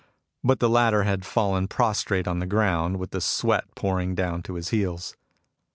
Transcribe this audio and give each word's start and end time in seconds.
But 0.43 0.57
the 0.57 0.67
latter 0.67 1.03
had 1.03 1.27
fallen 1.27 1.67
prostrate 1.67 2.27
on 2.27 2.39
the 2.39 2.47
ground, 2.47 2.97
with 2.97 3.11
the 3.11 3.21
sweat 3.21 3.65
pouring 3.75 4.15
down 4.15 4.41
to 4.41 4.55
his 4.55 4.69
heels. 4.69 5.15